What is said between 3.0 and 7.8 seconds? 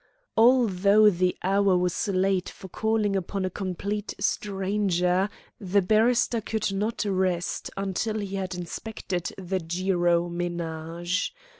upon a complete stranger, the barrister could not rest